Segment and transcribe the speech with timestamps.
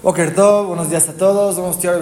[0.00, 1.56] Tov, buenos días a todos.
[1.56, 1.98] Vamos a.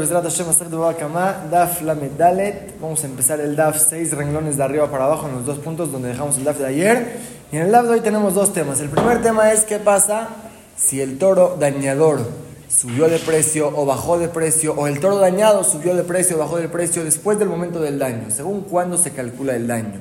[2.78, 5.90] Vamos a empezar el Daf, seis renglones de arriba para abajo en los dos puntos
[5.90, 7.16] donde dejamos el Daf de ayer.
[7.50, 8.80] Y en el Daf de hoy tenemos dos temas.
[8.80, 10.28] El primer tema es qué pasa
[10.76, 12.20] si el toro dañador
[12.68, 16.40] subió de precio o bajó de precio, o el toro dañado subió de precio o
[16.40, 18.26] bajó de precio después del momento del daño.
[18.28, 20.00] Según cuándo se calcula el daño.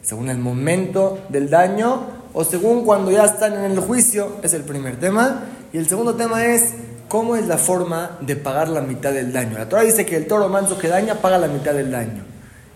[0.00, 4.62] Según el momento del daño o según cuando ya están en el juicio, es el
[4.62, 5.44] primer tema.
[5.74, 6.72] Y el segundo tema es
[7.08, 9.58] ¿Cómo es la forma de pagar la mitad del daño?
[9.58, 12.24] La Torah dice que el toro manso que daña paga la mitad del daño.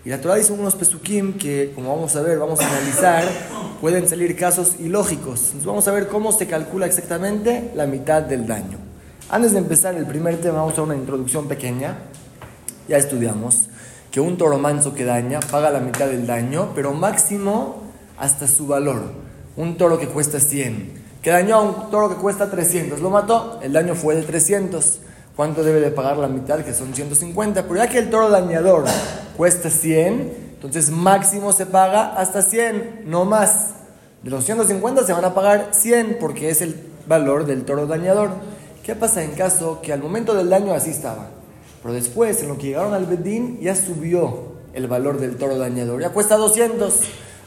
[0.05, 3.23] Y la Torah dice unos pesukim que, como vamos a ver, vamos a analizar,
[3.81, 5.39] pueden salir casos ilógicos.
[5.47, 8.77] Entonces vamos a ver cómo se calcula exactamente la mitad del daño.
[9.29, 11.97] Antes de empezar el primer tema, vamos a una introducción pequeña.
[12.87, 13.67] Ya estudiamos
[14.11, 17.83] que un toro manso que daña paga la mitad del daño, pero máximo
[18.17, 19.11] hasta su valor.
[19.57, 23.59] Un toro que cuesta 100 que dañó a un toro que cuesta 300, lo mató,
[23.61, 24.99] el daño fue de 300.
[25.35, 26.59] ¿Cuánto debe de pagar la mitad?
[26.65, 27.63] Que son 150.
[27.63, 28.83] Pero ya que el toro dañador
[29.37, 33.75] cuesta 100, entonces máximo se paga hasta 100, no más.
[34.21, 36.75] De los 150 se van a pagar 100 porque es el
[37.07, 38.31] valor del toro dañador.
[38.83, 41.27] ¿Qué pasa en caso que al momento del daño así estaba?
[41.81, 46.01] Pero después, en lo que llegaron al Bedín, ya subió el valor del toro dañador.
[46.01, 46.99] Ya cuesta 200.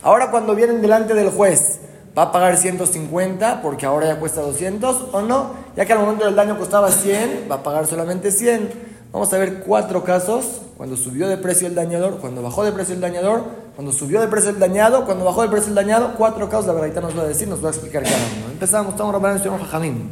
[0.03, 1.81] Ahora cuando vienen delante del juez,
[2.17, 5.53] ¿Va a pagar 150 porque ahora ya cuesta 200 o no?
[5.77, 8.93] Ya que al momento del daño costaba 100, va a pagar solamente 100.
[9.13, 12.95] Vamos a ver cuatro casos, cuando subió de precio el dañador, cuando bajó de precio
[12.95, 16.49] el dañador, cuando subió de precio el dañado, cuando bajó de precio el dañado, cuatro
[16.49, 18.53] casos, la verdad nos va a decir, nos va a explicar cada uno.
[18.53, 20.09] Empezamos, estamos hablando de Jajamim.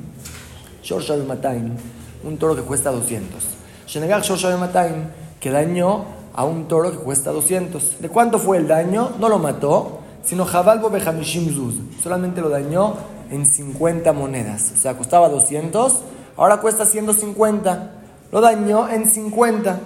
[0.83, 1.77] Shor Mataim,
[2.25, 3.43] un toro que cuesta 200.
[3.87, 5.05] Shenegar Shor Mataim,
[5.39, 6.05] que dañó
[6.35, 8.01] a un toro que cuesta 200.
[8.01, 9.13] ¿De cuánto fue el daño?
[9.19, 11.75] No lo mató, sino Jabalbo Behamishim Zuz.
[12.03, 12.95] Solamente lo dañó
[13.31, 14.73] en 50 monedas.
[14.75, 16.03] O sea, costaba 200,
[16.37, 17.93] ahora cuesta 150.
[18.33, 19.81] Lo dañó en 50.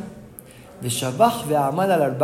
[0.80, 2.16] De Shabach de Amad al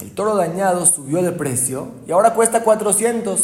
[0.00, 3.40] El toro dañado subió de precio y ahora cuesta 400.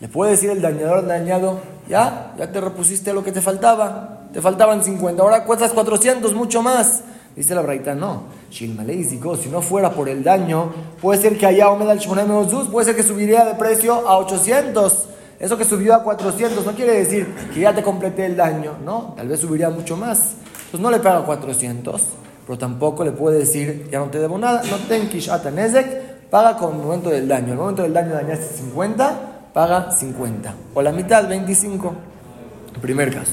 [0.00, 1.58] Le puede decir el dañador dañado,
[1.88, 4.28] ya, ya te repusiste lo que te faltaba.
[4.32, 7.02] Te faltaban 50, ahora cuestas 400, mucho más.
[7.36, 8.22] Dice la braita, no.
[8.50, 12.00] Si no fuera por el daño, puede ser que allá Omed al
[12.70, 15.08] puede ser que subiría de precio a 800.
[15.38, 19.12] Eso que subió a 400 no quiere decir que ya te completé el daño, ¿no?
[19.18, 20.36] Tal vez subiría mucho más.
[20.64, 22.02] Entonces no le paga 400,
[22.46, 26.56] pero tampoco le puede decir, ya no te debo nada, no ten kishata nezek, paga
[26.56, 27.52] con el momento del daño.
[27.52, 30.54] El momento del daño dañaste 50, paga 50.
[30.72, 31.94] O la mitad, 25.
[32.80, 33.32] Primer caso.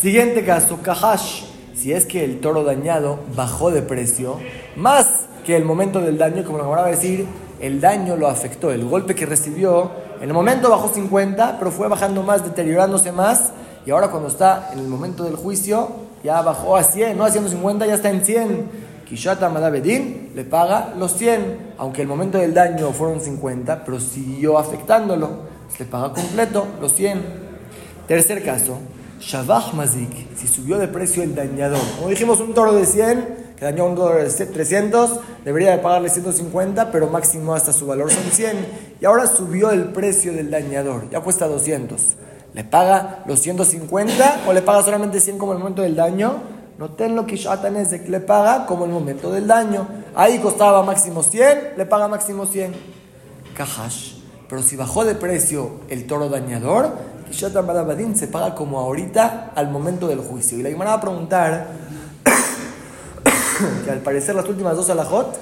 [0.00, 1.49] Siguiente caso, kahash
[1.80, 4.36] si es que el toro dañado bajó de precio,
[4.76, 7.26] más que el momento del daño, como lo va a decir,
[7.58, 11.88] el daño lo afectó, el golpe que recibió, en el momento bajó 50, pero fue
[11.88, 13.52] bajando más, deteriorándose más,
[13.86, 15.88] y ahora cuando está en el momento del juicio,
[16.22, 18.90] ya bajó a 100, no a 150, ya está en 100.
[19.08, 24.58] Kishata Madabedin le paga los 100, aunque el momento del daño fueron 50, pero siguió
[24.58, 25.30] afectándolo,
[25.78, 27.22] le paga completo los 100.
[28.06, 28.78] Tercer caso,
[29.20, 31.80] Shabach Mazik, si subió de precio el dañador.
[31.96, 36.08] Como dijimos, un toro de 100 que dañó un dólar de 300, debería de pagarle
[36.08, 38.56] 150, pero máximo hasta su valor son 100.
[39.02, 42.16] Y ahora subió el precio del dañador, ya cuesta 200.
[42.54, 46.38] ¿Le paga los 150 o le paga solamente 100 como el momento del daño?
[46.78, 49.86] No ten lo que es de que le paga como el momento del daño.
[50.14, 52.72] Ahí costaba máximo 100, le paga máximo 100.
[53.54, 54.14] Kahash.
[54.48, 56.92] Pero si bajó de precio el toro dañador,
[57.62, 60.58] Badin se paga como ahorita al momento del juicio.
[60.58, 61.68] Y la Gemara va a preguntar
[63.84, 65.38] que al parecer las últimas dos alajot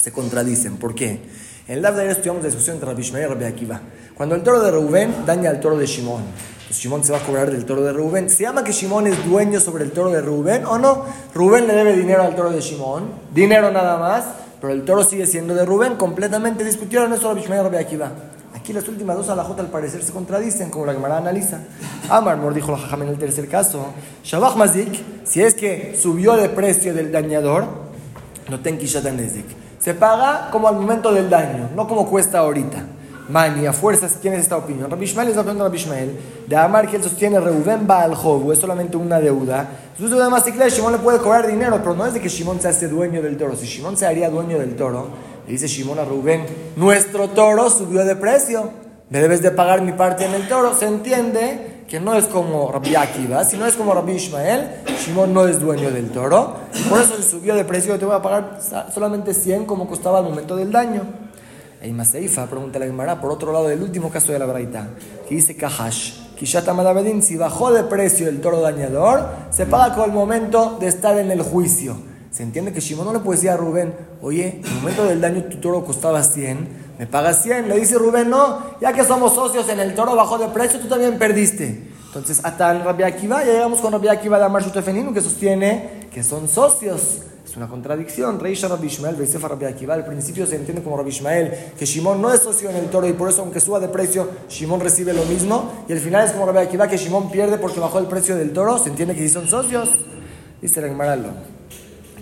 [0.00, 0.76] se contradicen.
[0.76, 1.22] ¿Por qué?
[1.66, 3.80] En el de ayer estudiamos la discusión entre Rabbi y Rabbi Akiva.
[4.14, 6.22] Cuando el toro de Rubén daña al toro de Shimon,
[6.66, 8.28] pues Shimon se va a cobrar del toro de Rubén.
[8.28, 11.06] ¿Se llama que Shimon es dueño sobre el toro de Rubén o no?
[11.34, 14.24] Rubén le debe dinero al toro de Shimon, dinero nada más,
[14.60, 15.96] pero el toro sigue siendo de Rubén.
[15.96, 18.12] Completamente discutieron eso Rabbi Shimon y Rabbi Akiva.
[18.64, 21.58] Aquí las últimas dos alajot al parecer se contradicen, como la Gemara analiza.
[22.08, 23.88] Amar Mor dijo la Jajam en el tercer caso.
[24.24, 27.66] Shabach Mazik, si es que subió de precio del dañador,
[28.48, 29.44] no ten Nezik.
[29.78, 32.86] Se paga como al momento del daño, no como cuesta ahorita.
[33.28, 34.90] Mani, a fuerzas tienes esta opinión.
[34.90, 36.18] Rabbi Ishmael es la opinión de Rabbi Ishmael.
[36.46, 39.68] De Amar que él sostiene Reuben Baal Jobu, es solamente una deuda.
[39.94, 42.88] Entonces, además, Shimon le puede cobrar dinero, pero no es de que Shimon se hace
[42.88, 43.56] dueño del toro.
[43.56, 45.08] Si Shimon se haría dueño del toro,
[45.46, 46.46] le dice Shimon a Rubén,
[46.76, 48.70] nuestro toro subió de precio,
[49.10, 50.74] me debes de pagar mi parte en el toro.
[50.74, 54.70] Se entiende que no es como Rabbi Akiva, si no es como Rabbi Ishmael,
[55.04, 56.56] Shimon no es dueño del toro,
[56.88, 58.58] por eso se subió de precio, te voy a pagar
[58.92, 61.02] solamente 100 como costaba al momento del daño.
[61.82, 64.88] E Maseifa pregunta la Gemara, por otro lado, del último caso de la Braita,
[65.28, 66.24] que dice Kahash,
[67.20, 71.30] si bajó de precio el toro dañador, se paga con el momento de estar en
[71.30, 72.13] el juicio.
[72.34, 75.20] Se entiende que Shimon no le puede decir a Rubén, oye, en el momento del
[75.20, 77.68] daño tu toro costaba 100, me pagas 100.
[77.68, 80.88] Le dice Rubén, no, ya que somos socios en el toro bajó de precio, tú
[80.88, 81.92] también perdiste.
[82.06, 86.08] Entonces, hasta el Rabbi Akiva, ya llegamos con Rabbi Akiva de Amar Shutefeninu, que sostiene
[86.12, 87.18] que son socios.
[87.46, 88.40] Es una contradicción.
[88.40, 89.94] Reisha Rabbi Ishmael, Beisefa Rabbi Akiva.
[89.94, 93.06] Al principio se entiende como Rabbi Ishmael que Shimon no es socio en el toro
[93.06, 95.84] y por eso, aunque suba de precio, Shimon recibe lo mismo.
[95.88, 98.52] Y al final es como Rabbi Akiva que Shimon pierde porque bajó el precio del
[98.52, 98.76] toro.
[98.78, 99.90] Se entiende que sí son socios.
[100.60, 101.53] Dice el Maralo.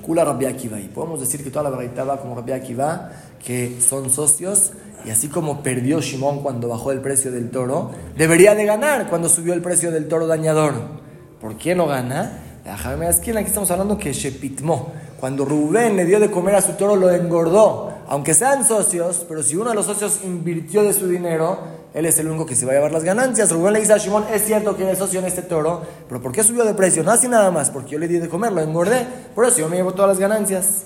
[0.03, 0.79] Kula Rabbi Akiva.
[0.79, 3.11] Y podemos decir que toda la verdad va como Rabbi Akiva,
[3.45, 4.73] que son socios.
[5.05, 9.29] Y así como perdió Shimon cuando bajó el precio del toro, debería de ganar cuando
[9.29, 10.75] subió el precio del toro dañador.
[11.41, 12.39] ¿Por qué no gana?
[12.65, 14.93] Déjame aquí estamos hablando que Shepitmo.
[15.19, 17.92] Cuando Rubén le dio de comer a su toro, lo engordó.
[18.13, 21.59] Aunque sean socios, pero si uno de los socios invirtió de su dinero,
[21.95, 23.51] él es el único que se va a llevar las ganancias.
[23.51, 25.81] Rubén le dice a Shimon, es cierto que eres socio en este toro,
[26.11, 27.03] pero ¿por qué subió de precio?
[27.03, 29.07] No así nada más, porque yo le di de comer, lo engordé.
[29.35, 30.83] Por eso yo me llevo todas las ganancias.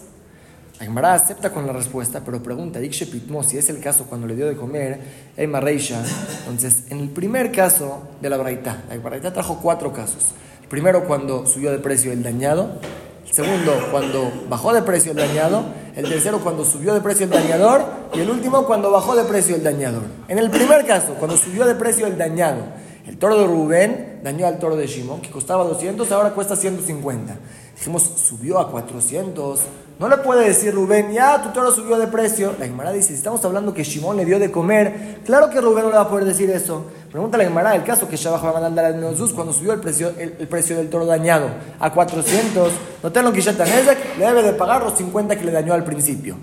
[0.78, 4.46] Aymara acepta con la respuesta, pero pregunta, Pitmo, si es el caso cuando le dio
[4.46, 5.00] de comer,
[5.36, 6.00] Aymar Reisha.
[6.38, 10.26] Entonces, en el primer caso de la Braita, la Braita trajo cuatro casos.
[10.68, 12.78] Primero, cuando subió de precio el dañado.
[13.26, 15.64] El segundo, cuando bajó de precio el dañado.
[15.94, 17.84] El tercero, cuando subió de precio el dañador.
[18.14, 20.02] Y el último, cuando bajó de precio el dañador.
[20.28, 22.60] En el primer caso, cuando subió de precio el dañado,
[23.06, 27.36] el toro de Rubén dañó al toro de Shimon, que costaba 200, ahora cuesta 150.
[27.76, 29.60] Dijimos, subió a 400.
[29.98, 32.54] No le puede decir Rubén, ya tu toro subió de precio.
[32.58, 35.84] La Gemara dice, si estamos hablando que Shimon le dio de comer, claro que Rubén
[35.84, 36.84] no le va a poder decir eso.
[37.10, 39.80] Pregunta la Gemara, el caso que Shabbat va a mandar al Neozus cuando subió el
[39.80, 41.48] precio, el, precio del toro dañado
[41.80, 42.72] a 400,
[43.02, 46.36] no tengo que ya le debe de pagar los 50 que le dañó al principio.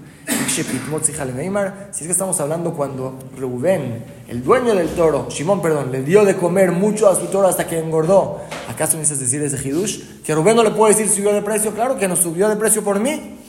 [0.48, 6.26] Si es que estamos hablando cuando Rubén, el dueño del toro, Shimon, perdón, le dio
[6.26, 10.24] de comer mucho a su toro hasta que engordó, ¿acaso dices decir ese Hidush?
[10.24, 12.84] Que Rubén no le puede decir subió de precio, claro que no subió de precio
[12.84, 13.42] por mí.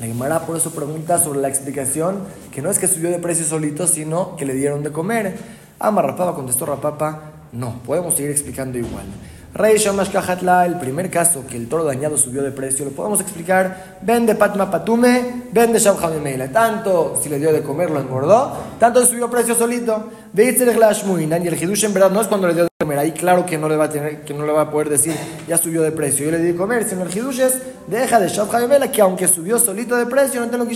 [0.00, 2.20] La Gemara por eso pregunta sobre la explicación
[2.50, 5.36] que no es que subió de precio solito, sino que le dieron de comer.
[5.78, 9.04] Ama Rapapa, contestó Rapapa, no, podemos seguir explicando igual.
[9.52, 13.98] Rey Shamashkahatla, el primer caso que el toro dañado subió de precio, lo podemos explicar.
[14.00, 15.80] Vende Patma Patume, vende
[16.22, 16.48] Meila.
[16.52, 20.08] Tanto si le dio de comer lo engordó, tanto subió precio solito.
[20.32, 23.00] De y el Hidush en verdad no es cuando le dio de comer.
[23.00, 25.16] Ahí claro que no le va a tener, que no le va a poder decir
[25.48, 26.26] ya subió de precio.
[26.26, 27.58] Yo le di de comer, sino el Hidush es
[27.88, 30.74] deja de Meila que aunque subió solito de precio, no tengo que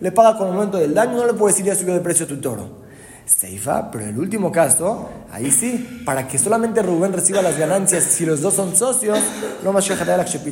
[0.00, 2.24] le paga con el momento del daño, no le puede decir ya subió de precio
[2.24, 2.89] tu toro.
[3.26, 8.04] Seifa, pero en el último caso, ahí sí, para que solamente Rubén reciba las ganancias,
[8.04, 9.18] si los dos son socios,
[9.62, 9.88] no más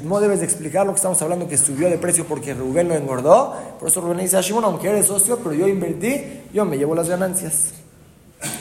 [0.04, 2.94] no debes de explicar lo que estamos hablando, que subió de precio porque Rubén lo
[2.94, 6.78] engordó, por eso Rubén dice a Shimon, aunque eres socio, pero yo invertí, yo me
[6.78, 7.72] llevo las ganancias.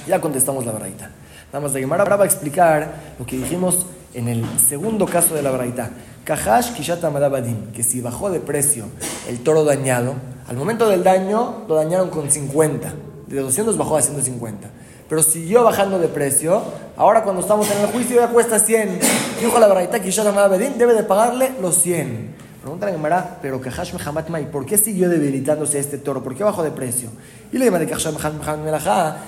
[0.08, 1.12] Ya contestamos la braita.
[1.52, 5.44] Vamos a Gemara ahora va a explicar lo que dijimos en el segundo caso de
[5.44, 5.92] la braita.
[6.24, 8.86] Kahash Kishata Madabadin, que si bajó de precio
[9.30, 10.16] el toro dañado,
[10.48, 14.70] al momento del daño lo dañaron con 50 de 200 bajó a 150.
[15.10, 16.62] Pero siguió bajando de precio.
[16.98, 19.00] Ahora cuando estamos en el juicio ya cuesta 100.
[19.42, 20.12] Dijo la Baraita que
[20.50, 22.47] Bedín debe de pagarle los 100.
[22.68, 26.22] Pregunta la Gemara, pero que Hash Mehamat ¿por qué siguió debilitándose este toro?
[26.22, 27.08] ¿Por qué bajó de precio?
[27.54, 27.96] Y le Gemara que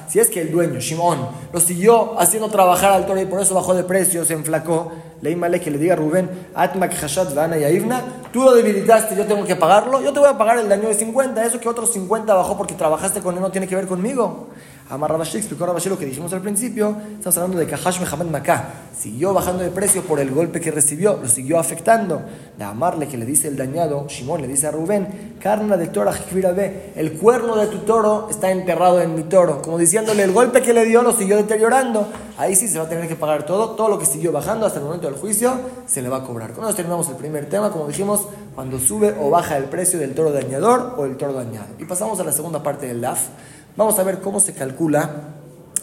[0.09, 3.55] si es que el dueño, Shimon, lo siguió haciendo trabajar al toro y por eso
[3.55, 4.91] bajó de precio, se enflacó.
[5.21, 9.25] Le male que le diga a Rubén, Atmak Hashat Vana Yaivna, tú lo debilitaste, yo
[9.25, 11.93] tengo que pagarlo, yo te voy a pagar el daño de 50, eso que otros
[11.93, 14.49] 50 bajó porque trabajaste con él no tiene que ver conmigo.
[14.89, 16.95] Amar Rabashi explicó a lo que dijimos al principio.
[17.17, 18.69] Estamos hablando de Kahash Mehamad Maká.
[18.97, 22.23] Siguió bajando de precio por el golpe que recibió, lo siguió afectando.
[22.57, 26.15] De amarle que le dice el dañado, Shimon le dice a Rubén, Carna de Torah
[26.55, 29.61] ve, el cuerno de tu toro está enterrado en mi toro.
[29.61, 32.07] Como diciéndole, el golpe que le dio lo siguió deteriorando.
[32.39, 33.75] Ahí sí se va a tener que pagar todo.
[33.75, 35.53] Todo lo que siguió bajando hasta el momento del juicio
[35.85, 36.53] se le va a cobrar.
[36.53, 40.15] Con eso terminamos el primer tema, como dijimos, cuando sube o baja el precio del
[40.15, 41.67] toro dañador o el toro dañado.
[41.77, 43.27] Y pasamos a la segunda parte del DAF.
[43.75, 45.09] Vamos a ver cómo se calcula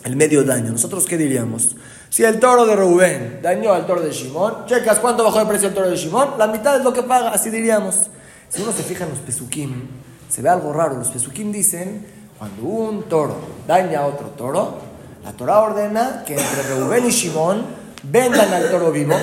[0.04, 0.70] el medio daño.
[0.70, 1.76] ¿Nosotros qué diríamos?
[2.08, 5.68] Si el toro de Rubén dañó al toro de Shimón, checas cuánto bajó el precio
[5.68, 8.08] del toro de Shimón, la mitad es lo que paga, así diríamos.
[8.48, 9.88] Si uno se fija en los pesukim,
[10.28, 10.96] se ve algo raro.
[10.96, 12.06] Los pesukim dicen,
[12.38, 14.78] cuando un toro daña a otro toro,
[15.24, 17.64] la Torah ordena que entre Rubén y Shimón
[18.04, 19.16] vendan al toro vivo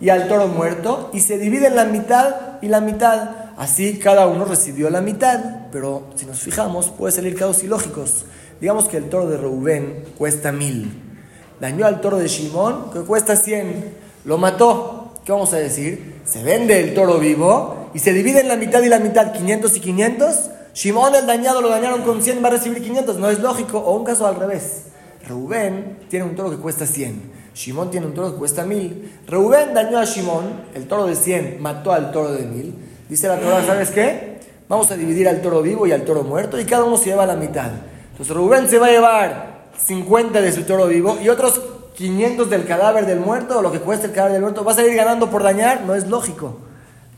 [0.00, 3.41] y al toro muerto y se dividen la mitad y la mitad.
[3.62, 5.38] Así cada uno recibió la mitad,
[5.70, 8.24] pero si nos fijamos puede salir casos ilógicos.
[8.60, 10.90] Digamos que el toro de Reubén cuesta mil.
[11.60, 13.94] Dañó al toro de Shimón que cuesta cien.
[14.24, 15.12] Lo mató.
[15.24, 16.22] ¿Qué vamos a decir?
[16.24, 19.76] Se vende el toro vivo y se divide en la mitad y la mitad, 500
[19.76, 20.50] y 500.
[20.74, 23.16] Shimón el dañado lo dañaron con 100, va a recibir 500.
[23.18, 23.78] No es lógico.
[23.78, 24.86] O un caso al revés.
[25.24, 27.30] Reubén tiene un toro que cuesta 100.
[27.54, 29.20] Shimón tiene un toro que cuesta 1000.
[29.28, 32.81] Reubén dañó a Shimón, el toro de 100 mató al toro de 1000.
[33.12, 34.38] Dice la Torah, ¿sabes qué?
[34.70, 37.26] Vamos a dividir al toro vivo y al toro muerto y cada uno se lleva
[37.26, 37.70] la mitad.
[38.10, 41.60] Entonces Reubén se va a llevar 50 de su toro vivo y otros
[41.94, 44.94] 500 del cadáver del muerto, lo que cuesta el cadáver del muerto, va a salir
[44.94, 46.56] ganando por dañar, no es lógico.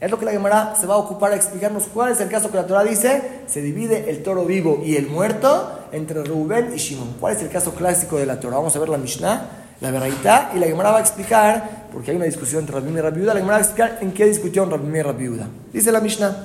[0.00, 2.50] Es lo que la Gemara se va a ocupar a explicarnos cuál es el caso
[2.50, 3.42] que la Torah dice.
[3.46, 7.18] Se divide el toro vivo y el muerto entre Rubén y Shimon.
[7.20, 8.56] ¿Cuál es el caso clásico de la Torah?
[8.56, 12.16] Vamos a ver la Mishnah, la Veraita, y la Gemara va a explicar, porque hay
[12.16, 14.98] una discusión entre Rabbi y Rabbi la Gemara va a explicar en qué discusión Rabbi
[14.98, 15.40] y Rabbi
[15.72, 16.44] Dice la Mishnah.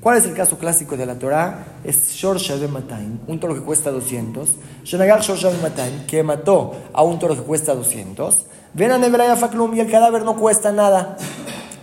[0.00, 1.78] ¿Cuál es el caso clásico de la Torah?
[1.82, 4.48] Es Shor Shavem Mataim, un toro que cuesta 200.
[4.84, 8.46] Shonagar Shor Shavem Mataim, que mató a un toro que cuesta 200.
[8.74, 11.16] Ven a Nevelaya Faklum y el cadáver no cuesta nada.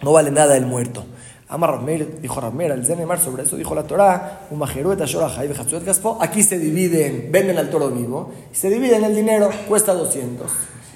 [0.04, 1.04] No vale nada el muerto.
[1.50, 4.48] Amar Ramir, dijo Ramir, al Zenemar, sobre eso dijo la Torah,
[6.20, 10.50] aquí se dividen, venden al toro vivo, se dividen el dinero, cuesta 200.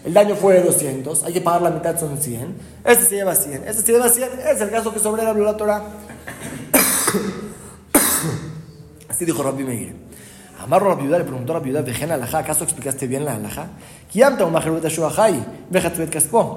[0.06, 2.56] El daño fue de 200, hay que pagar la mitad, son 100.
[2.86, 5.84] Este se lleva 100, este se lleva 100, es el caso que sobre la Torah.
[9.10, 10.08] Así dijo Rabbi Meir.
[10.60, 12.40] Amarro a la viuda, le preguntó a la viuda, ¿vejena alajá?
[12.40, 13.68] ¿Acaso explicaste bien la alajá?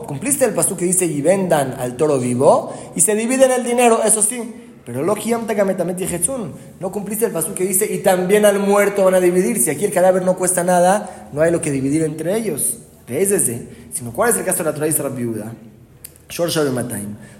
[0.07, 4.03] Cumpliste el pasú que dice y vendan al toro vivo y se dividen el dinero,
[4.03, 4.69] eso sí.
[4.87, 5.15] Pero lo
[6.81, 9.61] no cumpliste el pasú que dice y también al muerto van a dividir.
[9.61, 12.79] Si aquí el cadáver no cuesta nada, no hay lo que dividir entre ellos.
[13.93, 15.53] Sino, ¿cuál es el caso de la Torah la viuda?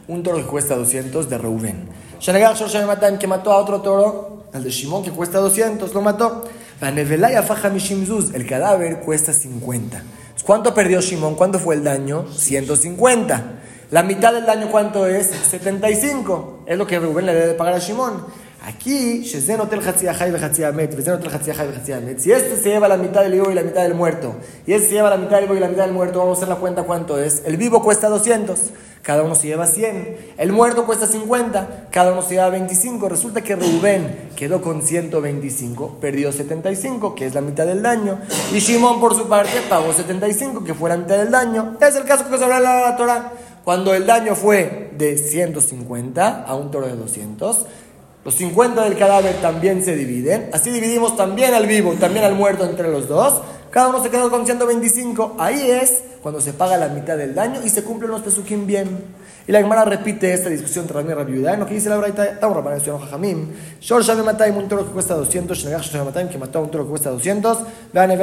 [0.09, 1.89] Un toro que cuesta 200 de Reuben.
[2.19, 6.45] Shanagar Mataim que mató a otro toro, al de Shimon que cuesta 200, lo mató.
[6.81, 10.03] El cadáver cuesta 50.
[10.45, 11.37] ¿Cuánto perdió Shimon?
[11.37, 12.27] ¿Cuánto fue el daño?
[12.33, 13.45] 150.
[13.91, 15.27] La mitad del daño, ¿cuánto es?
[15.51, 16.60] 75.
[16.71, 18.27] Es lo que Rubén le debe pagar a Shimon.
[18.65, 19.25] Aquí,
[22.21, 24.37] si este se lleva la mitad del vivo y la mitad del muerto,
[24.69, 26.43] y este se lleva la mitad del vivo y la mitad del muerto, vamos a
[26.43, 27.43] hacer la cuenta cuánto es.
[27.45, 28.57] El vivo cuesta 200,
[29.03, 30.35] cada uno se lleva 100.
[30.39, 33.09] El muerto cuesta 50, cada uno se lleva 25.
[33.09, 38.21] Resulta que Rubén quedó con 125, perdió 75, que es la mitad del daño,
[38.53, 41.79] y Shimon por su parte pagó 75, que fue la mitad del daño.
[41.81, 43.33] Es el caso que se habla en la Torah.
[43.65, 47.67] Cuando el daño fue de 150 a un toro de 200,
[48.25, 50.51] los 50 del cadáver también se dividen.
[50.53, 53.43] Así dividimos también al vivo, también al muerto entre los dos.
[53.71, 55.37] Cada uno se quedó con 125.
[55.39, 59.21] Ahí es cuando se paga la mitad del daño y se cumplen los pesukim bien.
[59.51, 61.55] Y la Gemara repite esta discusión Ramí y Rabiudá.
[61.55, 63.49] En lo que dice la Braita, estamos Jajamim.
[63.81, 65.59] Shor Matayim, un toro que cuesta 200.
[65.59, 67.59] Shenegach Shabim Matayim, que mató un toro que cuesta 200.
[67.93, 68.19] Vean, el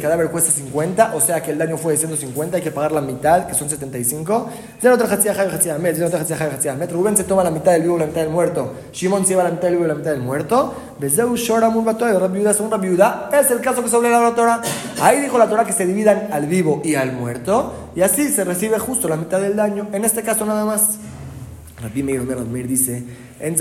[0.00, 1.16] cadáver cuesta 50.
[1.16, 2.56] O sea que el daño fue de 150.
[2.58, 4.50] Hay que pagar la mitad, que son 75.
[4.80, 5.96] Zen otra Hatzia Jai Hatzia Met.
[5.96, 6.92] Zen otra Hatzia Jai Hatzia Met.
[6.92, 8.74] Rubén se toma la mitad del vivo y la mitad del muerto.
[8.92, 10.74] Shimon se lleva la mitad del vivo y la mitad del muerto.
[11.00, 11.18] Es
[13.50, 14.60] el caso que sobre la Torah.
[15.00, 17.90] Ahí dijo la Torah que se dividan al vivo y al muerto.
[17.96, 19.88] Y así se recibe justo la mitad del daño.
[19.92, 20.98] En este caso nada más.
[21.80, 23.04] Rabbi Meir dice,
[23.40, 23.56] en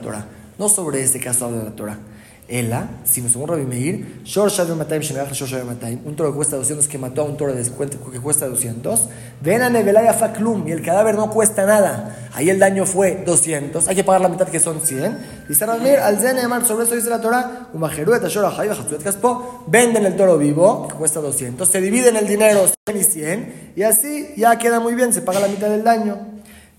[0.00, 0.26] Torah.
[0.58, 1.98] No sobre este caso habla la Torah.
[2.46, 6.86] Ela, sino según Rabbi Meir, Shor Shavim Mataim Shor Mataim, un toro que cuesta 200
[6.88, 9.08] que mató a un toro que cuesta 200,
[9.40, 12.28] ven a Nevelaya Faklum y el cadáver no cuesta nada.
[12.34, 15.46] Ahí el daño fue 200, hay que pagar la mitad que son 100.
[15.48, 19.64] Dice Rabbi Meir, al Zeneman, sobre eso dice la Torah, Umajeruet Ashor Ahai Bajatzuet Caspo,
[19.66, 23.82] venden el toro vivo, que cuesta 200, se dividen el dinero 100 y 100, y
[23.82, 26.33] así ya queda muy bien, se paga la mitad del daño.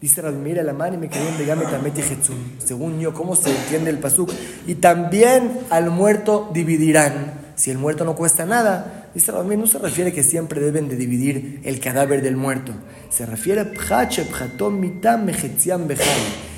[0.05, 1.37] Dice Radmir el y me quedé en
[2.63, 4.31] Según yo, ¿cómo se entiende el pasuk?
[4.67, 7.33] Y también al muerto dividirán.
[7.55, 10.95] Si el muerto no cuesta nada, dice Radmir, no se refiere que siempre deben de
[10.95, 12.71] dividir el cadáver del muerto.
[13.09, 13.65] Se refiere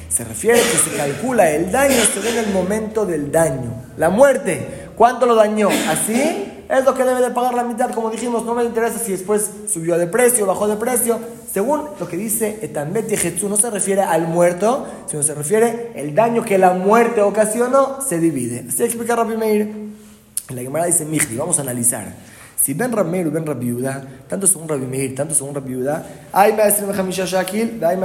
[0.09, 3.81] se refiere que se calcula el daño según el momento del daño.
[3.95, 5.69] La muerte, ¿cuánto lo dañó?
[5.87, 6.47] ¿Así?
[6.69, 7.91] es lo que debe de pagar la mitad.
[7.91, 11.19] Como dijimos, no me interesa si después subió de precio, bajó de precio.
[11.57, 16.13] Según lo que dice Etambet Jesús, no se refiere al muerto, sino se refiere el
[16.13, 18.63] daño que la muerte ocasionó, se divide.
[18.69, 19.67] Así explica Rabbi Meir.
[20.49, 22.13] La Gemara dice, Mijli, vamos a analizar.
[22.61, 27.83] Si ven Meir o ven Rabiuda, tanto según Rabbi Meir, tanto según Rabiuda, hay shakil,
[27.83, 27.97] hay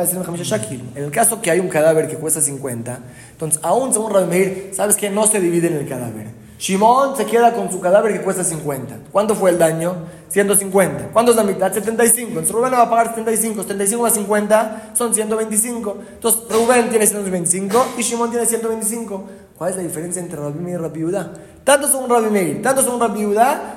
[0.43, 0.91] shakil.
[0.95, 3.01] En el caso que hay un cadáver que cuesta 50,
[3.33, 6.42] entonces aún según Rabbi Meir, ¿sabes que No se divide en el cadáver.
[6.63, 8.97] Shimon se queda con su cadáver que cuesta 50.
[9.11, 9.97] ¿Cuánto fue el daño?
[10.29, 11.09] 150.
[11.13, 11.73] ¿Cuánto es la mitad?
[11.73, 12.29] 75.
[12.29, 13.63] Entonces Rubén va a pagar 75.
[13.63, 15.97] 75 a 50 son 125.
[16.13, 19.25] Entonces Rubén tiene 125 y Shimon tiene 125.
[19.59, 21.33] ¿Cuál es la diferencia entre Rabbi Meir y Rabbi Yehuda?
[21.65, 23.27] Tanto son Rabbi Meir, tanto son Rabbi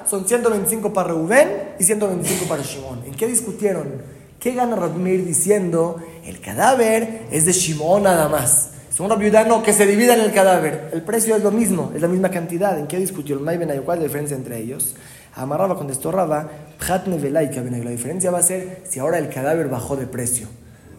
[0.07, 3.03] son 125 para Rubén y 125 para Shimon.
[3.07, 3.93] ¿En qué discutieron?
[4.39, 8.74] ¿Qué gana Rabbi Meir diciendo el cadáver es de Shimon nada más?
[8.95, 10.89] Según Rabbi no, que se divida en el cadáver.
[10.93, 12.79] El precio es lo mismo, es la misma cantidad.
[12.79, 14.95] ¿En qué discutió el ¿Cuál es la diferencia entre ellos?
[15.35, 16.47] Amarraba contestó Raba,
[16.87, 20.47] la diferencia va a ser si ahora el cadáver bajó de precio.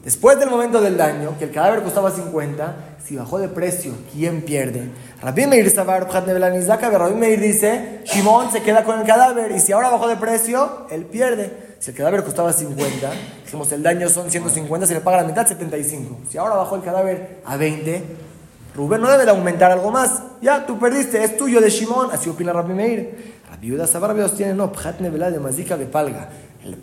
[0.05, 4.43] Después del momento del daño, que el cadáver costaba 50, si bajó de precio, ¿quién
[4.43, 4.91] pierde?
[5.23, 9.89] Rabbi Meir Sabar, Rabbi Meir dice, Shimon se queda con el cadáver y si ahora
[9.89, 11.66] bajó de precio, él pierde.
[11.79, 13.11] Si el cadáver costaba 50,
[13.45, 16.19] dijimos el daño son 150, se le paga la mitad, 75.
[16.31, 18.03] Si ahora bajó el cadáver a 20,
[18.75, 20.23] Rubén no debe de aumentar algo más.
[20.43, 23.37] Ya, tú perdiste, es tuyo de Shimon, así opina Rabbi Meir.
[23.51, 26.29] Rabbi Yuda Sabar tiene, no, Pjatne de Mazika de Palga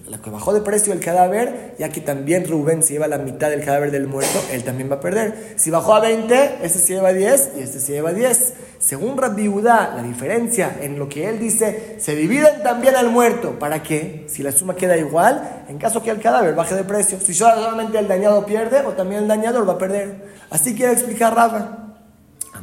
[0.10, 3.50] la que bajó de precio el cadáver, ya que también Rubén se lleva la mitad
[3.50, 5.54] del cadáver del muerto, él también va a perder.
[5.56, 8.54] Si bajó a 20, este se lleva 10 y este se lleva 10.
[8.80, 13.58] Según Rabbi Udá, la diferencia en lo que él dice, se dividen también al muerto.
[13.58, 14.26] ¿Para qué?
[14.28, 17.20] Si la suma queda igual, en caso que el cadáver baje de precio.
[17.20, 20.16] Si solamente el dañado pierde, o también el dañador va a perder.
[20.50, 21.83] Así quiere explicar Rabba.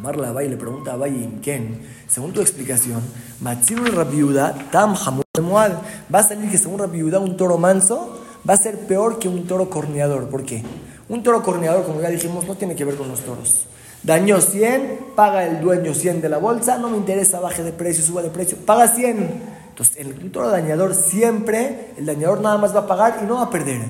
[0.01, 1.79] Amarla a le pregunta a Valle Ken,
[2.09, 3.03] según tu explicación,
[3.43, 8.79] Matsiru Rabiuda, Tam va a salir que según Rabiuda un toro manso va a ser
[8.87, 10.31] peor que un toro corneador.
[10.31, 10.65] ¿Por qué?
[11.11, 13.67] Un toro corneador, como ya dijimos, no tiene que ver con los toros.
[14.03, 18.03] Dañó 100, paga el dueño 100 de la bolsa, no me interesa, baje de precio,
[18.03, 19.43] suba de precio, paga 100.
[19.69, 23.43] Entonces, el toro dañador siempre, el dañador nada más va a pagar y no va
[23.43, 23.83] a perder.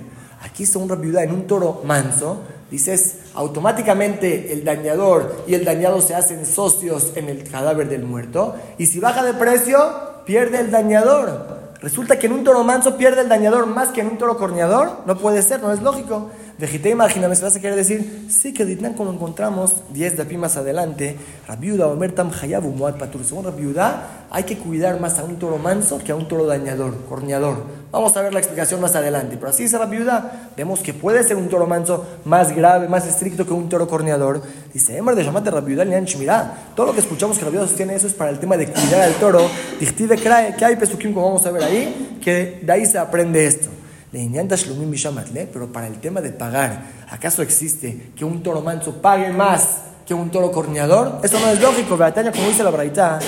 [0.42, 2.40] Aquí, según Rabiuda, en un toro manso,
[2.70, 8.54] dices, automáticamente el dañador y el dañado se hacen socios en el cadáver del muerto.
[8.78, 9.78] Y si baja de precio,
[10.24, 11.60] pierde el dañador.
[11.80, 14.98] Resulta que en un toro manso pierde el dañador más que en un toro corneador.
[15.06, 16.30] No puede ser, no es lógico.
[16.60, 21.16] Vejité, imagíname, se querer decir, sí que Ditnan, como encontramos 10 de aquí más adelante,
[21.48, 23.24] Rabiuda, Omer Tam Hayabu, Moad Patur.
[23.24, 27.06] Según Rabiuda, hay que cuidar más a un toro manso que a un toro dañador,
[27.08, 27.64] corneador.
[27.90, 29.38] Vamos a ver la explicación más adelante.
[29.38, 33.46] Pero así dice Rabiuda, vemos que puede ser un toro manso más grave, más estricto
[33.46, 34.42] que un toro corneador.
[34.74, 38.12] Dice, Emar de Shamate Rabiuda, mira, todo lo que escuchamos que Rabiuda sostiene eso es
[38.12, 39.48] para el tema de cuidar al toro.
[39.80, 43.70] Dichtive que hay pesukim, como vamos a ver ahí, que de ahí se aprende esto
[44.12, 50.14] pero para el tema de pagar, ¿acaso existe que un toro manso pague más que
[50.14, 51.20] un toro corneador?
[51.22, 53.20] Eso no es lógico, Beataña, como dice la Braita,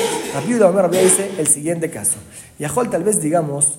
[0.47, 2.17] viuda Omer dice el siguiente caso.
[2.59, 3.79] Yahol tal vez digamos,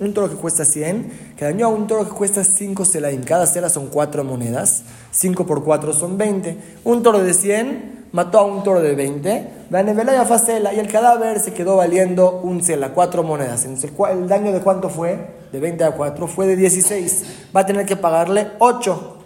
[0.00, 3.22] Un toro que cuesta 100, que dañó a un toro que cuesta 5 selaim.
[3.22, 4.82] Cada cela son 4 monedas.
[5.10, 6.58] 5 por 4 son 20.
[6.84, 11.76] Un toro de 100 mató a un toro de 20, y el cadáver se quedó
[11.76, 13.64] valiendo un cela, cuatro monedas.
[13.64, 15.18] El daño de cuánto fue?
[15.52, 17.24] De 20 a 4, fue de 16.
[17.56, 19.18] Va a tener que pagarle 8.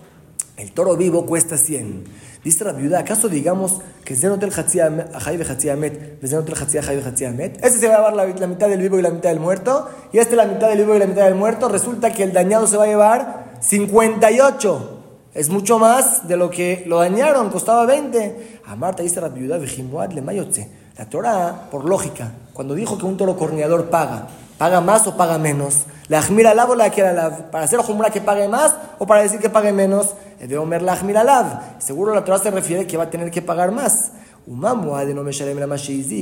[0.57, 2.05] El toro vivo cuesta 100.
[2.49, 7.63] Dice la viuda, ¿acaso digamos que Zenotel Hatziamet, Zenotel Hatziamet?
[7.63, 9.87] Este se va a llevar la, la, mitad del vivo y la mitad del muerto,
[10.15, 11.69] y este la mitad del vivo y la mitad del muerto.
[11.69, 15.01] Resulta que el dañado se va a llevar 58.
[15.35, 18.61] Es mucho más de lo que lo dañaron, costaba 20.
[18.65, 20.71] A Marta dice la viuda, le mayotze.
[20.97, 24.27] La Torah, por lógica, cuando dijo que un toro corneador paga,
[24.59, 25.85] ¿paga más o paga menos?
[26.09, 29.41] La ajmira o la que la para hacer jumra que pague más o para decir
[29.41, 31.77] que pague menos, de Omer la ajmira.
[31.79, 34.13] Seguro la Torah se refiere que va a tener que pagar más.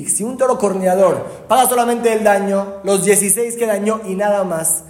[0.09, 4.83] Si un toro corneador paga solamente el daño, los 16 que dañó y nada más,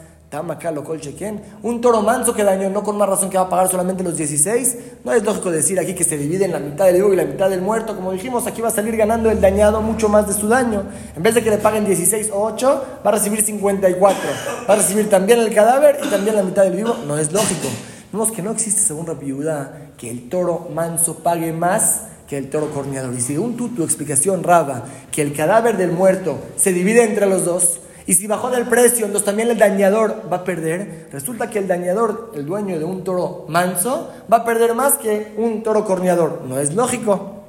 [1.63, 4.17] un toro manso que dañó, no con más razón que va a pagar solamente los
[4.17, 4.77] 16.
[5.05, 7.25] No es lógico decir aquí que se divide en la mitad del vivo y la
[7.25, 7.95] mitad del muerto.
[7.95, 10.83] Como dijimos, aquí va a salir ganando el dañado mucho más de su daño.
[11.17, 14.21] En vez de que le paguen 16 o 8, va a recibir 54.
[14.69, 16.97] Va a recibir también el cadáver y también la mitad del vivo.
[17.07, 17.69] No es lógico.
[18.13, 22.71] Vemos que no existe, según Rapiudá, que el toro manso pague más que el toro
[22.71, 23.15] corneador.
[23.15, 27.45] Y según tú, tu explicación, Raba, que el cadáver del muerto se divide entre los
[27.45, 31.09] dos, y si bajó del precio, entonces también el dañador va a perder.
[31.13, 35.35] Resulta que el dañador, el dueño de un toro manso, va a perder más que
[35.37, 36.43] un toro corneador.
[36.47, 37.43] No es lógico.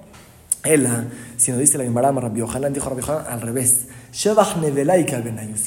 [0.63, 1.05] Ella,
[1.37, 3.85] si no dice la Gemara, Rabbi Yohanan dijo Rabbi Yohanan al revés.
[4.11, 4.29] Si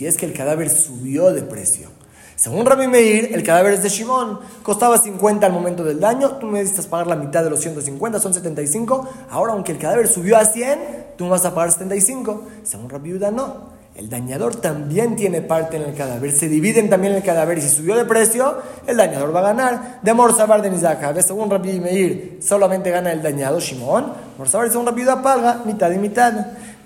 [0.07, 1.89] es que el cadáver subió de precio.
[2.35, 4.41] Según Rabbi Meir, el cadáver es de Shimon.
[4.65, 6.33] Costaba 50 al momento del daño.
[6.39, 9.09] Tú necesitas pagar la mitad de los 150, son 75.
[9.31, 12.45] Ahora, aunque el cadáver subió a 100, tú vas a pagar 75.
[12.65, 13.80] Según Rabbi Yuda, no.
[14.01, 17.69] El dañador también tiene parte en el cadáver, se dividen también el cadáver y si
[17.69, 20.01] subió de precio, el dañador va a ganar.
[20.01, 24.11] De Morsabar de Nizaka, según Rabbi Meir, solamente gana el dañado Shimon.
[24.39, 26.33] Morsabar según Rabbi paga mitad y mitad.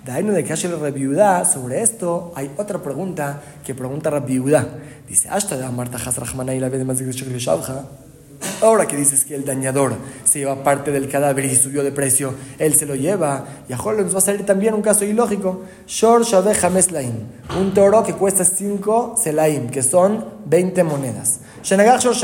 [0.03, 1.07] Daino de Kashel Rabbi
[1.45, 4.41] sobre esto hay otra pregunta que pregunta Rabbi
[5.07, 6.83] Dice, hasta de Marta Hasrahmana y la de
[8.61, 9.93] Ahora que dices que el dañador
[10.23, 13.45] se lleva parte del cadáver y subió de precio, él se lo lleva.
[13.67, 15.61] Y a nos va a salir también un caso ilógico.
[15.87, 16.23] Shor
[17.59, 21.39] un toro que cuesta 5 selaim, que son 20 monedas.
[21.63, 22.15] Shanagar Shor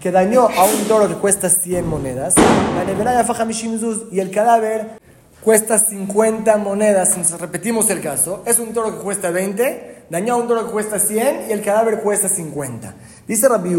[0.00, 2.34] que dañó a un toro que cuesta 100 monedas.
[4.12, 5.00] Y el cadáver
[5.40, 10.36] cuesta 50 monedas, entonces repetimos el caso, es un toro que cuesta 20, dañó a
[10.36, 12.94] un toro cuesta 100 y el cadáver cuesta 50.
[13.26, 13.76] Dice Rabbi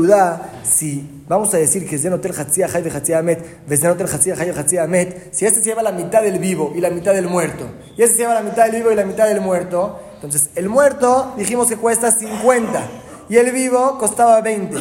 [0.63, 5.33] si vamos a decir que Zenotel Hatzia Hay de Amet, Zenotel Hatzia Hay de Amet,
[5.33, 7.65] si este se lleva la mitad del vivo y la mitad del muerto,
[7.97, 10.69] y este se lleva la mitad del vivo y la mitad del muerto, entonces el
[10.69, 12.81] muerto dijimos que cuesta 50
[13.29, 14.77] y el vivo costaba 20.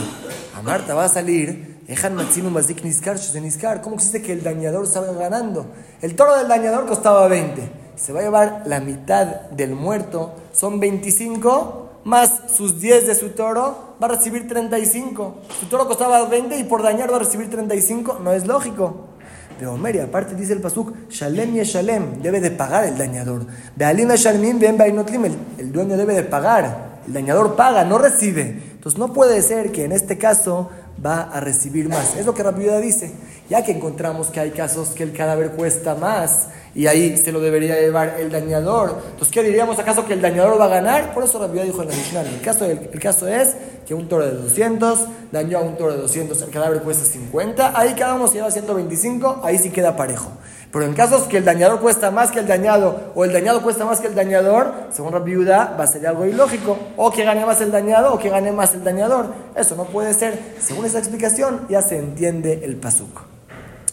[0.56, 1.80] A Marta va a salir,
[3.82, 5.66] ¿cómo existe que el dañador estaba ganando?
[6.00, 7.79] El toro del dañador costaba 20.
[8.00, 13.30] Se va a llevar la mitad del muerto, son 25 más sus 10 de su
[13.30, 15.34] toro, va a recibir 35.
[15.60, 18.20] Su toro costaba 20 y por dañar va a recibir 35.
[18.24, 19.08] No es lógico.
[19.58, 23.44] Pero Omer, y aparte dice el Pasuk, Shalem y Shalem, debe de pagar el dañador.
[23.76, 27.00] Bealim el, el dueño debe de pagar.
[27.06, 28.62] El dañador paga, no recibe.
[28.72, 30.70] Entonces no puede ser que en este caso
[31.04, 32.16] va a recibir más.
[32.16, 33.12] Es lo que Rabbi dice.
[33.50, 37.40] Ya que encontramos que hay casos que el cadáver cuesta más y ahí se lo
[37.40, 38.96] debería llevar el dañador.
[39.04, 41.12] Entonces, ¿qué diríamos acaso que el dañador va a ganar?
[41.12, 42.20] Por eso Rabbi dijo en la Mishnah.
[42.22, 43.56] El caso, el, caso es
[43.86, 47.78] que un toro de 200 dañó a un toro de 200, el cadáver cuesta 50,
[47.78, 50.30] ahí cada uno se lleva 125, ahí sí queda parejo.
[50.72, 53.84] Pero en casos que el dañador cuesta más que el dañado o el dañado cuesta
[53.84, 56.78] más que el dañador, según la viuda, va a ser algo ilógico.
[56.96, 59.26] O que gane más el dañado o que gane más el dañador.
[59.56, 60.38] Eso no puede ser.
[60.60, 63.39] Según esa explicación, ya se entiende el pasuk.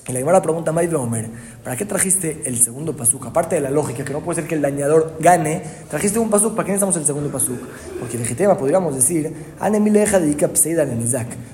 [0.08, 1.30] Y la primera pregunta, Maid Omer,
[1.66, 3.26] ¿para qué trajiste el segundo pasuk?
[3.26, 6.56] Aparte de la lógica, que no puede ser que el dañador gane, trajiste un pasuk,
[6.56, 7.60] ¿para qué necesitamos el segundo pasuk?
[8.00, 9.34] Porque legítima podríamos decir,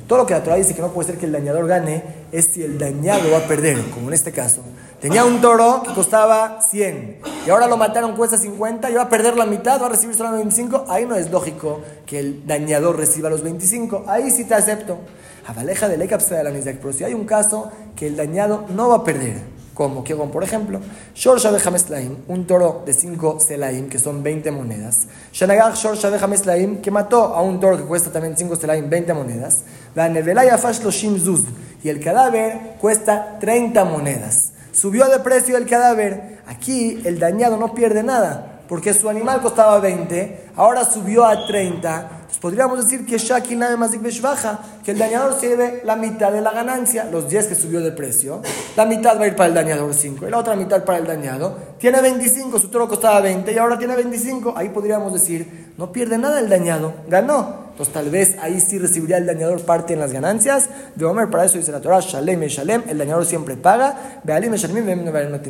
[0.07, 2.45] Todo lo que la Torah dice que no puede ser que el dañador gane es
[2.45, 4.61] si el dañado va a perder, como en este caso.
[5.01, 9.09] Tenía un toro que costaba 100 y ahora lo mataron, cuesta 50 y va a
[9.09, 10.85] perder la mitad, va a recibir solo 25.
[10.89, 14.05] Ahí no es lógico que el dañador reciba los 25.
[14.07, 14.99] Ahí sí te acepto.
[15.45, 19.03] Avaleja de de la Pero si hay un caso que el dañado no va a
[19.03, 19.41] perder,
[19.73, 20.79] como que, por ejemplo,
[21.15, 25.08] Shor Shabehameslaim, un toro de 5 Selaim, que son 20 monedas.
[25.32, 29.63] Shanagach Shor Shabehameslaim, que mató a un toro que cuesta también 5 Selaim, 20 monedas.
[29.95, 31.45] La Nevelaya Fash Zuz,
[31.84, 34.51] y el cadáver cuesta 30 monedas.
[34.71, 36.39] Subió de precio el cadáver.
[36.47, 42.22] Aquí el dañado no pierde nada, porque su animal costaba 20, ahora subió a 30.
[42.38, 43.91] Podríamos decir que Shaki nada más
[44.22, 47.91] baja, que el dañador se la mitad de la ganancia, los 10 que subió de
[47.91, 48.41] precio.
[48.76, 51.08] La mitad va a ir para el dañador 5 y la otra mitad para el
[51.08, 51.58] dañado.
[51.78, 54.54] Tiene 25, su toro costaba 20 y ahora tiene 25.
[54.56, 57.62] Ahí podríamos decir, no pierde nada el dañado, ganó.
[57.73, 60.69] Entonces tal vez ahí sí recibiría el dañador parte en las ganancias.
[60.93, 64.21] De Omer, para eso dice la Torah, Shalem y Shalem, el dañador siempre paga.
[64.23, 64.55] Shalem,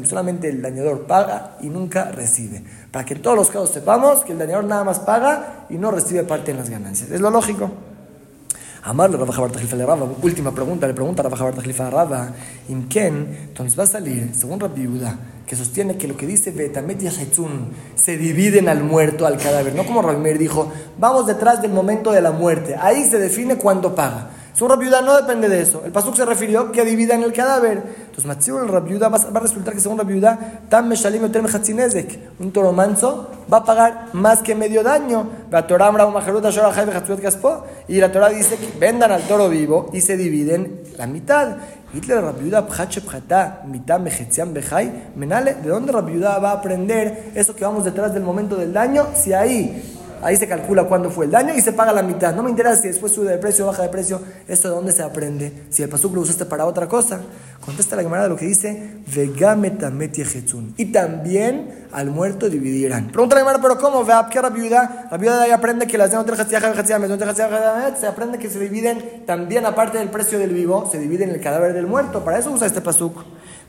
[0.06, 2.64] solamente el dañador paga y nunca recibe.
[2.92, 5.92] Para que en todos los casos sepamos que el dañador nada más paga y no
[5.92, 7.12] recibe parte en las ganancias.
[7.12, 7.70] Es lo lógico.
[8.84, 12.30] Amarle Rabba Jabar le Rabba, última pregunta, le pregunta a Rabba Jabar a Rabba,
[12.70, 17.02] Imken, entonces va a salir, según Rabbi Yehuda, que sostiene que lo que dice Betamet
[17.02, 17.10] y
[17.96, 19.76] se dividen al muerto, al cadáver.
[19.76, 22.76] No como Rabbi dijo, vamos detrás del momento de la muerte.
[22.80, 24.30] Ahí se define cuándo paga.
[24.54, 25.82] Su rabiuda no depende de eso.
[25.84, 27.82] El pasuk se refirió que divida en el cadáver.
[28.02, 31.48] Entonces, Matzir el rabiuda va, a resultar que según rabiuda, Tam Meshalim Yotem
[32.40, 35.28] un toro manso, va a pagar más que medio daño.
[37.88, 41.58] Y la Torah dice que vendan al toro vivo y se dividen la mitad.
[41.94, 42.66] Hitler Rabiuda
[43.68, 44.00] mitad
[45.16, 45.54] menale.
[45.54, 49.08] ¿De dónde Rabiuda va a aprender eso que vamos detrás del momento del daño?
[49.14, 52.34] Si ahí Ahí se calcula cuándo fue el daño y se paga la mitad.
[52.34, 54.22] No me interesa si después sube de precio o baja de precio.
[54.48, 55.66] ¿Esto de dónde se aprende?
[55.70, 57.20] Si el pasuk lo usaste para otra cosa.
[57.66, 59.00] Contesta la camarada lo que dice,
[60.78, 63.08] Y también al muerto dividirán.
[63.08, 64.06] Pregunta la camarada, pero ¿cómo?
[64.30, 65.08] ¿qué la viuda?
[65.12, 66.18] La viuda de ahí aprende que las de
[68.00, 71.74] se aprende que se dividen también, aparte del precio del vivo, se dividen el cadáver
[71.74, 72.24] del muerto.
[72.24, 73.24] Para eso usa este pasuk.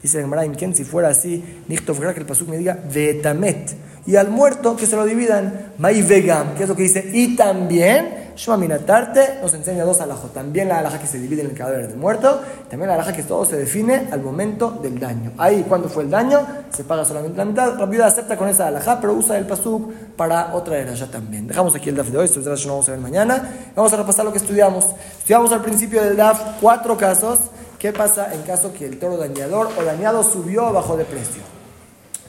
[0.05, 1.43] Dice camarada, ¿quién si fuera así?
[1.67, 3.75] Nichtov, que el pasuk me diga, Vetamet
[4.07, 5.73] y al muerto que se lo dividan.
[5.79, 7.11] Mai vegam, que es lo que dice.
[7.15, 10.33] Y también, Shema Minatarte nos enseña dos alajos.
[10.35, 12.39] También la alaja que se divide en el cadáver del muerto.
[12.69, 15.33] También la alaja que todo se define al momento del daño.
[15.39, 17.79] Ahí, cuando fue el daño, se paga solamente la mitad.
[17.79, 21.47] La viuda acepta con esa alaja, pero usa el pasuk para otra ya también.
[21.47, 23.71] Dejamos aquí el DAF de hoy, esto no vamos a ver mañana.
[23.75, 24.87] Vamos a repasar lo que estudiamos.
[25.19, 27.39] Estudiamos al principio del DAF cuatro casos.
[27.85, 31.43] ¿Qué pasa en caso que el toro dañador o dañado subió abajo de precio?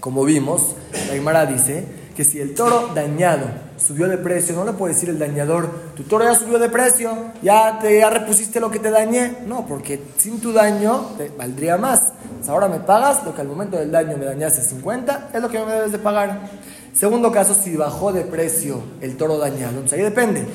[0.01, 0.75] Como vimos,
[1.07, 3.45] la Imara dice que si el toro dañado
[3.77, 7.09] subió de precio, no le puede decir el dañador, tu toro ya subió de precio,
[7.41, 9.37] ya te ya repusiste lo que te dañé.
[9.47, 12.11] No, porque sin tu daño te valdría más.
[12.49, 15.57] ahora me pagas lo que al momento del daño me dañaste 50, es lo que
[15.59, 16.49] me debes de pagar.
[16.97, 19.83] Segundo caso, si bajó de precio el toro dañado.
[19.91, 20.45] Ahí depende.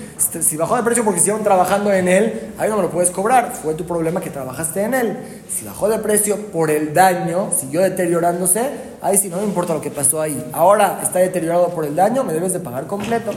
[0.40, 3.52] Si bajó de precio porque siguieron trabajando en él, ahí no me lo puedes cobrar.
[3.52, 5.18] Fue tu problema que trabajaste en él.
[5.50, 8.70] Si bajó de precio por el daño, siguió deteriorándose,
[9.02, 10.50] ahí sí no me importa lo que pasó ahí.
[10.54, 13.32] Ahora está deteriorado por el daño, me debes de pagar completo.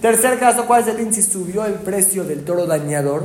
[0.00, 3.24] Tercer caso, ¿cuál es el Si subió el precio del toro dañador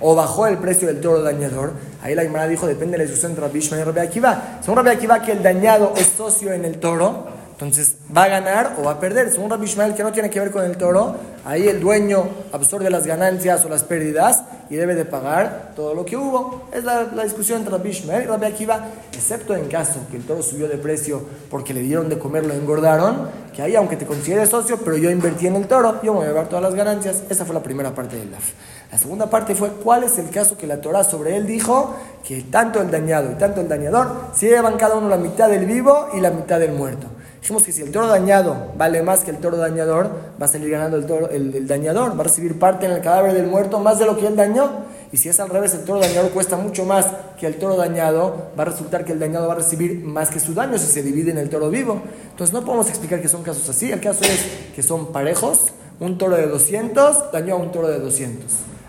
[0.00, 1.72] o bajó el precio del toro dañador.
[2.02, 4.58] Ahí la Imara dijo, depende de la discusión entre Rabbi y Rabbi Akiva.
[4.60, 8.76] Según Rabbi Akiva que el dañado es socio en el toro, entonces, ¿va a ganar
[8.78, 9.32] o va a perder?
[9.32, 11.16] Según Rabbi Ishmael, que no tiene que ver con el toro,
[11.46, 16.04] ahí el dueño absorbe las ganancias o las pérdidas y debe de pagar todo lo
[16.04, 16.68] que hubo.
[16.70, 20.42] Es la, discusión entre Rabbi Ishmael y Rabbi Akiva, excepto en caso que el toro
[20.42, 24.50] subió de precio porque le dieron de comer, lo engordaron, que ahí, aunque te consideres
[24.50, 27.22] socio, pero yo invertí en el toro, yo me voy a llevar todas las ganancias.
[27.30, 28.52] Esa fue la primera parte del DAF.
[28.92, 32.42] La segunda parte fue cuál es el caso que la Torah sobre él dijo que
[32.42, 36.10] tanto el dañado y tanto el dañador se llevan cada uno la mitad del vivo
[36.12, 37.06] y la mitad del muerto.
[37.46, 40.10] Dijimos que si el toro dañado vale más que el toro dañador,
[40.42, 43.34] va a salir ganando el, toro, el, dañador, va a recibir parte en el cadáver
[43.34, 44.68] del muerto más de lo que él dañó.
[45.12, 47.06] Y si es al revés, el toro dañador cuesta mucho más
[47.38, 50.40] que el toro dañado, va a resultar que el dañado va a recibir más que
[50.40, 52.02] su daño si se divide en el toro vivo.
[52.30, 53.92] Entonces no podemos explicar que son casos así.
[53.92, 55.72] El caso es que son parejos.
[56.00, 58.44] Un toro de 200 dañó a un toro de 200.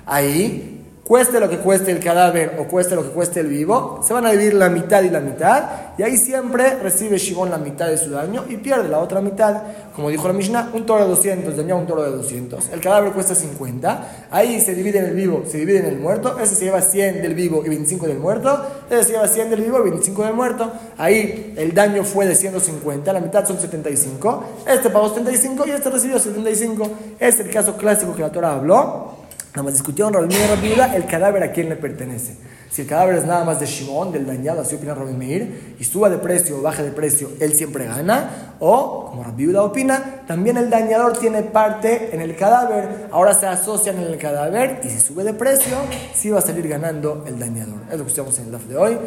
[0.07, 0.76] Ahí
[1.07, 4.25] cueste lo que cueste el cadáver o cueste lo que cueste el vivo, se van
[4.25, 5.63] a dividir la mitad y la mitad,
[5.97, 9.63] y ahí siempre recibe Shimon la mitad de su daño y pierde la otra mitad.
[9.95, 13.13] Como dijo la Mishnah, un toro de 200 dañó un toro de 200, el cadáver
[13.13, 16.65] cuesta 50, ahí se divide en el vivo, se divide en el muerto, ese se
[16.65, 19.83] lleva 100 del vivo y 25 del muerto, ese se lleva 100 del vivo y
[19.83, 25.07] 25 del muerto, ahí el daño fue de 150, la mitad son 75, este pagó
[25.09, 26.89] 75 y este recibió 75.
[27.19, 29.16] Es el caso clásico que la Torah habló.
[29.57, 32.37] Nada más discutieron Rabbi Meir y Rabbi el cadáver a quién le pertenece.
[32.69, 35.83] Si el cadáver es nada más de Shimon, del dañado, así opina Rabbi Meir, y
[35.83, 38.53] suba de precio o baja de precio, él siempre gana.
[38.59, 43.97] O, como Rabbi opina, también el dañador tiene parte en el cadáver, ahora se asocian
[43.97, 45.75] en el cadáver, y si sube de precio,
[46.13, 47.79] sí va a salir ganando el dañador.
[47.91, 48.97] Es lo que estamos en el DAF de hoy.